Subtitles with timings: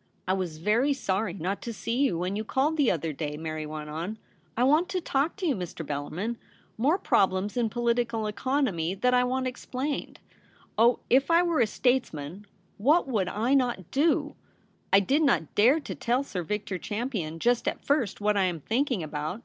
[0.28, 3.64] 'I was very sorry not to see you when you called the other day,' Mary
[3.64, 4.18] went on.'
[4.58, 5.82] I want to talk to you, Mr.
[5.82, 6.36] Bellarmin—
[6.76, 10.20] more problems in political economy that I want explained.
[10.76, 12.46] Oh, if I were a statesman,
[12.76, 13.34] what MARTS RECEPTION.
[13.58, 14.34] 263 would I not do!
[14.92, 18.60] I did not dare to tell Sir Victor Champion just at first what I am
[18.60, 19.40] thinking about.